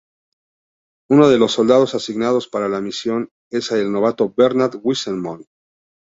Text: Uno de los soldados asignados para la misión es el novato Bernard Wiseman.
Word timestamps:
Uno 1.11 1.29
de 1.29 1.37
los 1.37 1.51
soldados 1.51 1.93
asignados 1.93 2.47
para 2.47 2.67
la 2.67 2.81
misión 2.81 3.29
es 3.51 3.71
el 3.71 3.91
novato 3.91 4.33
Bernard 4.35 4.77
Wiseman. 4.81 5.45